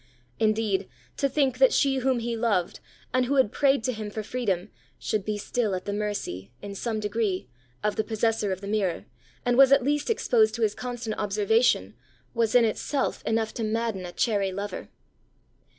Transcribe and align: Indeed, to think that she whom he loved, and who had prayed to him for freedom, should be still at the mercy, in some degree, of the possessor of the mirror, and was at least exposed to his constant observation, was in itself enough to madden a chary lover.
Indeed, 0.39 0.89
to 1.17 1.29
think 1.29 1.59
that 1.59 1.71
she 1.71 1.97
whom 1.97 2.17
he 2.21 2.35
loved, 2.35 2.79
and 3.13 3.25
who 3.27 3.35
had 3.35 3.51
prayed 3.51 3.83
to 3.83 3.93
him 3.93 4.09
for 4.09 4.23
freedom, 4.23 4.69
should 4.97 5.23
be 5.23 5.37
still 5.37 5.75
at 5.75 5.85
the 5.85 5.93
mercy, 5.93 6.51
in 6.59 6.73
some 6.73 6.99
degree, 6.99 7.47
of 7.83 7.97
the 7.97 8.03
possessor 8.03 8.51
of 8.51 8.61
the 8.61 8.67
mirror, 8.67 9.05
and 9.45 9.57
was 9.59 9.71
at 9.71 9.83
least 9.83 10.09
exposed 10.09 10.55
to 10.55 10.63
his 10.63 10.73
constant 10.73 11.19
observation, 11.19 11.93
was 12.33 12.55
in 12.55 12.65
itself 12.65 13.21
enough 13.27 13.53
to 13.53 13.63
madden 13.63 14.03
a 14.07 14.11
chary 14.11 14.51
lover. 14.51 14.89